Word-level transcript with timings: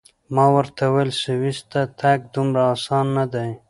ما 0.33 0.45
ورته 0.55 0.83
وویل: 0.87 1.11
سویس 1.23 1.59
ته 1.71 1.81
تګ 1.99 2.19
دومره 2.33 2.61
اسان 2.75 3.05
نه 3.17 3.25
دی. 3.33 3.49